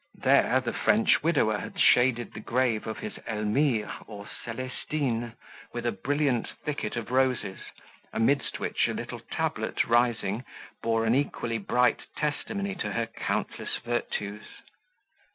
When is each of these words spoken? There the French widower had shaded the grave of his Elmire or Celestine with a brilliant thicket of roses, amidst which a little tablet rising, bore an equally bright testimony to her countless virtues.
There 0.17 0.59
the 0.59 0.73
French 0.73 1.21
widower 1.21 1.59
had 1.59 1.79
shaded 1.79 2.33
the 2.33 2.39
grave 2.39 2.87
of 2.87 2.97
his 2.97 3.19
Elmire 3.27 3.93
or 4.07 4.27
Celestine 4.43 5.33
with 5.73 5.85
a 5.85 5.91
brilliant 5.91 6.49
thicket 6.65 6.95
of 6.95 7.11
roses, 7.11 7.59
amidst 8.11 8.59
which 8.59 8.87
a 8.87 8.95
little 8.95 9.19
tablet 9.19 9.85
rising, 9.85 10.43
bore 10.81 11.05
an 11.05 11.13
equally 11.13 11.59
bright 11.59 11.99
testimony 12.17 12.73
to 12.73 12.93
her 12.93 13.05
countless 13.05 13.77
virtues. 13.77 14.47